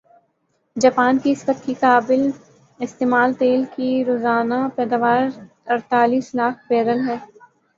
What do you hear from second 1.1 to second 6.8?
کی اس وقت کی قابل استعمال تیل کی روزانہ پیداواراڑتالیس لاکھ